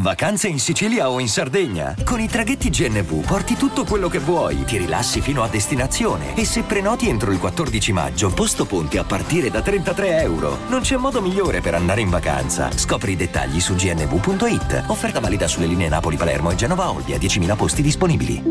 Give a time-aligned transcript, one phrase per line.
[0.00, 1.94] Vacanze in Sicilia o in Sardegna?
[2.04, 6.46] Con i traghetti GNV porti tutto quello che vuoi, ti rilassi fino a destinazione e
[6.46, 10.56] se prenoti entro il 14 maggio, posto ponti a partire da 33 euro.
[10.68, 12.70] Non c'è modo migliore per andare in vacanza.
[12.74, 14.84] Scopri i dettagli su gnv.it.
[14.86, 17.18] Offerta valida sulle linee Napoli-Palermo e Genova-Olbia.
[17.18, 18.42] 10.000 posti disponibili.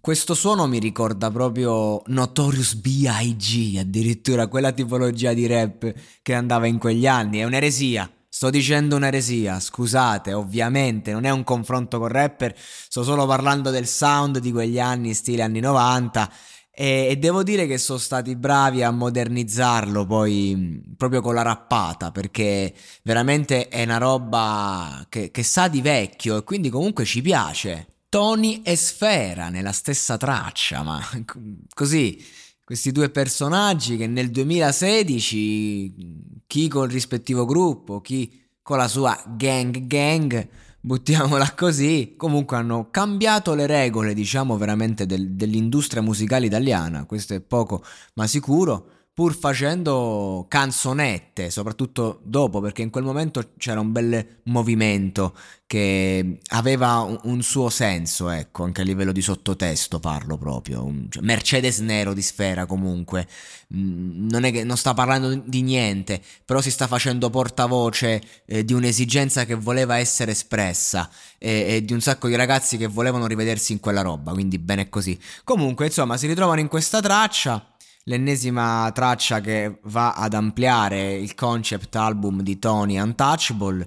[0.00, 5.92] Questo suono mi ricorda proprio Notorious B.I.G., addirittura quella tipologia di rap
[6.22, 7.40] che andava in quegli anni.
[7.40, 8.10] È un'eresia.
[8.36, 13.86] Sto dicendo un'eresia, scusate, ovviamente non è un confronto con rapper, sto solo parlando del
[13.86, 16.30] sound di quegli anni, stile anni 90
[16.70, 22.12] e, e, devo dire che sono stati bravi a modernizzarlo poi proprio con la rappata
[22.12, 28.00] perché veramente è una roba che, che sa di vecchio e quindi comunque ci piace.
[28.10, 31.00] Tony e Sfera nella stessa traccia, ma
[31.72, 32.22] così
[32.62, 39.86] questi due personaggi che nel 2016 chi col rispettivo gruppo, chi con la sua gang
[39.86, 40.48] gang
[40.80, 47.40] buttiamola così, comunque hanno cambiato le regole, diciamo veramente del, dell'industria musicale italiana, questo è
[47.40, 47.82] poco
[48.14, 55.34] ma sicuro, pur facendo canzonette, soprattutto dopo, perché in quel momento c'era un bel movimento
[55.66, 60.84] che aveva un, un suo senso, ecco, anche a livello di sottotesto parlo proprio.
[60.84, 63.26] Un, cioè Mercedes Nero di Sfera comunque,
[63.74, 68.66] mm, non è che non sta parlando di niente, però si sta facendo portavoce eh,
[68.66, 73.26] di un'esigenza che voleva essere espressa e, e di un sacco di ragazzi che volevano
[73.26, 75.18] rivedersi in quella roba, quindi bene così.
[75.42, 77.70] Comunque, insomma, si ritrovano in questa traccia
[78.08, 83.86] l'ennesima traccia che va ad ampliare il concept album di Tony Untouchable.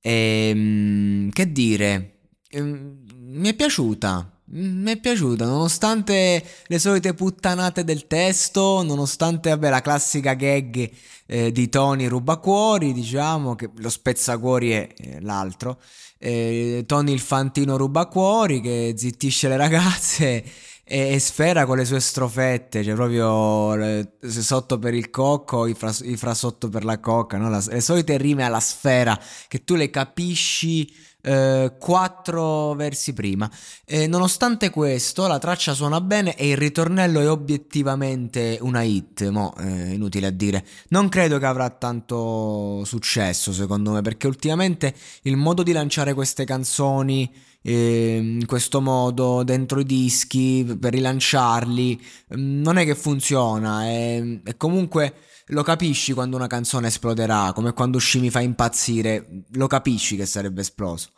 [0.00, 4.39] E, ehm, che dire, ehm, mi è piaciuta.
[4.52, 10.90] Mi è piaciuta, nonostante le solite puttanate del testo, nonostante vabbè, la classica gag
[11.26, 15.80] eh, di Tony rubacuori, diciamo che lo spezzacuori è eh, l'altro.
[16.18, 20.42] Eh, Tony il fantino rubacuori che zittisce le ragazze
[20.82, 25.94] e, Sfera con le sue strofette, cioè proprio le, sotto per il cocco, i fra,
[26.02, 26.34] i fra
[26.68, 27.48] per la cocca, no?
[27.48, 29.16] la, le solite rime alla sfera
[29.46, 30.92] che tu le capisci
[31.22, 33.50] eh, quattro versi prima.
[33.84, 39.28] E nonostante questo, la traccia suona bene e il ritornello è obiettivamente una hit.
[39.28, 40.64] Mo, eh, inutile a dire.
[40.88, 46.44] Non credo che avrà tanto successo, secondo me, perché ultimamente il modo di lanciare queste
[46.44, 52.00] canzoni eh, in questo modo dentro i dischi per rilanciarli.
[52.36, 55.14] Mm, non è che funziona e, e comunque
[55.50, 60.26] lo capisci quando una canzone esploderà come quando uscì mi fa impazzire lo capisci che
[60.26, 61.10] sarebbe esploso.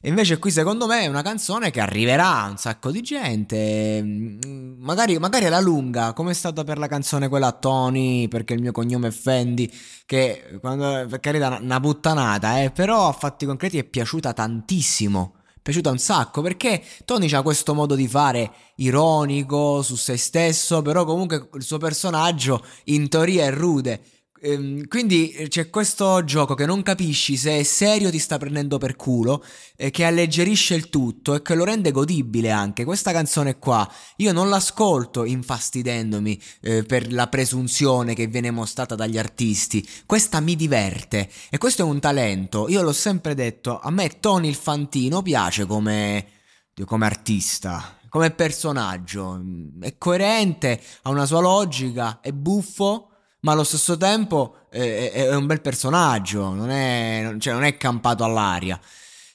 [0.00, 4.00] E invece qui secondo me è una canzone che arriverà a un sacco di gente,
[4.00, 8.60] mm, magari, magari alla lunga, come è stata per la canzone quella Tony, perché il
[8.60, 9.72] mio cognome è Fendi,
[10.06, 15.37] che quando, per carità una puttanata, eh, però a fatti concreti è piaciuta tantissimo
[15.68, 21.04] piaciuta un sacco perché Tony ha questo modo di fare ironico su se stesso, però
[21.04, 24.00] comunque il suo personaggio in teoria è rude.
[24.40, 28.78] Ehm, quindi eh, c'è questo gioco che non capisci se è serio ti sta prendendo
[28.78, 29.44] per culo,
[29.90, 32.84] che alleggerisce il tutto e che lo rende godibile anche.
[32.84, 39.18] Questa canzone qua io non l'ascolto infastidendomi eh, per la presunzione che viene mostrata dagli
[39.18, 39.86] artisti.
[40.06, 42.68] Questa mi diverte e questo è un talento.
[42.68, 46.26] Io l'ho sempre detto, a me Tony il Fantino piace come,
[46.84, 49.40] come artista come personaggio.
[49.80, 53.07] È coerente, ha una sua logica, è buffo
[53.40, 58.24] ma allo stesso tempo è, è un bel personaggio, non è, cioè non è campato
[58.24, 58.80] all'aria.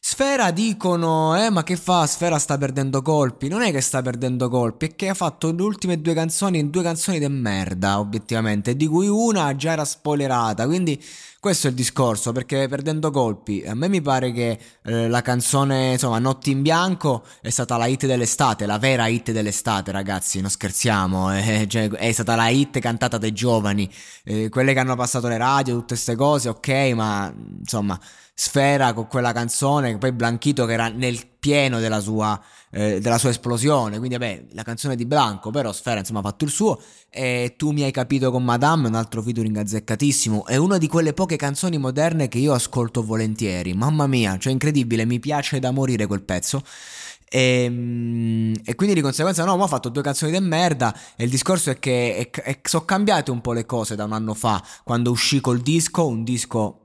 [0.05, 2.05] Sfera dicono, eh ma che fa?
[2.05, 3.47] Sfera sta perdendo colpi.
[3.47, 6.83] Non è che sta perdendo colpi, è che ha fatto le ultime due canzoni, due
[6.83, 11.01] canzoni di merda, obiettivamente, di cui una già era spoilerata, quindi
[11.43, 15.91] Questo è il discorso, perché perdendo colpi, a me mi pare che eh, la canzone,
[15.91, 20.49] insomma, Notti in bianco è stata la hit dell'estate, la vera hit dell'estate, ragazzi, non
[20.49, 23.91] scherziamo, eh, cioè, è stata la hit cantata dai giovani,
[24.23, 27.99] eh, quelle che hanno passato le radio, tutte queste cose, ok, ma insomma,
[28.35, 32.41] Sfera con quella canzone, poi Blanchito che era nel pieno della sua,
[32.73, 36.43] eh, della sua esplosione, quindi vabbè, la canzone di Blanco, però Sfera insomma ha fatto
[36.43, 40.79] il suo, e Tu mi hai capito con Madame, un altro featuring azzeccatissimo, è una
[40.79, 45.59] di quelle poche canzoni moderne che io ascolto volentieri, mamma mia, cioè incredibile, mi piace
[45.59, 46.63] da morire quel pezzo.
[47.29, 51.23] E, ehm, e, quindi di conseguenza no, ma ho fatto due canzoni di merda e
[51.23, 52.29] il discorso è che
[52.63, 56.23] sono cambiate un po' le cose da un anno fa, quando uscì col disco, un
[56.23, 56.82] disco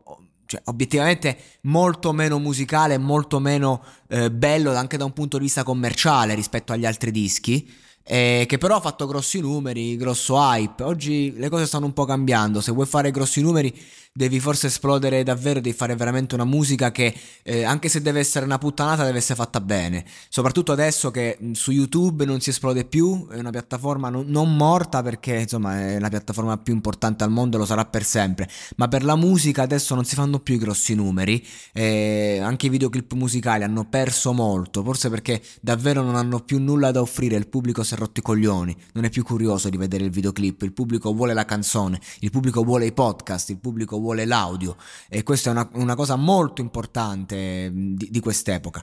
[0.49, 5.63] cioè, obiettivamente molto meno musicale, molto meno eh, bello anche da un punto di vista
[5.63, 7.71] commerciale rispetto agli altri dischi.
[8.11, 10.83] Eh, che però ha fatto grossi numeri, grosso hype.
[10.83, 12.63] Oggi le cose stanno un po' cambiando.
[12.63, 13.71] Se vuoi fare grossi numeri,
[14.19, 17.15] devi forse esplodere davvero, devi fare veramente una musica che
[17.45, 21.71] eh, anche se deve essere una puttanata deve essere fatta bene, soprattutto adesso che su
[21.71, 26.09] YouTube non si esplode più, è una piattaforma non, non morta perché insomma è la
[26.09, 29.95] piattaforma più importante al mondo e lo sarà per sempre, ma per la musica adesso
[29.95, 34.83] non si fanno più i grossi numeri, eh, anche i videoclip musicali hanno perso molto,
[34.83, 38.23] forse perché davvero non hanno più nulla da offrire, il pubblico si è rotto i
[38.23, 42.31] coglioni, non è più curioso di vedere il videoclip, il pubblico vuole la canzone, il
[42.31, 44.77] pubblico vuole i podcast, il pubblico vuole l'audio.
[45.09, 48.83] E questa è una, una cosa molto importante di, di quest'epoca.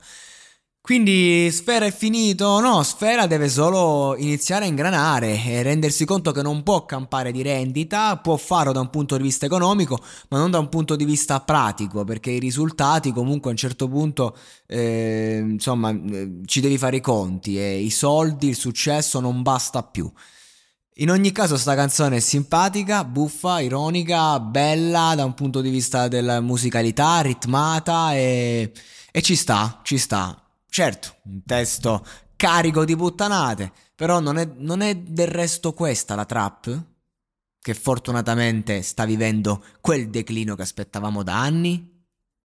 [0.86, 2.60] Quindi Sfera è finito?
[2.60, 7.42] No, Sfera deve solo iniziare a ingranare e rendersi conto che non può campare di
[7.42, 10.00] rendita, può farlo da un punto di vista economico,
[10.30, 13.88] ma non da un punto di vista pratico, perché i risultati comunque a un certo
[13.88, 14.38] punto,
[14.68, 19.82] eh, insomma, eh, ci devi fare i conti e i soldi, il successo non basta
[19.82, 20.08] più.
[20.98, 26.08] In ogni caso sta canzone è simpatica, buffa, ironica, bella da un punto di vista
[26.08, 28.72] della musicalità, ritmata e,
[29.12, 30.45] e ci sta, ci sta.
[30.76, 32.06] Certo, un testo
[32.36, 36.84] carico di puttanate, però non è, non è del resto questa la trap?
[37.62, 41.95] Che fortunatamente sta vivendo quel declino che aspettavamo da anni?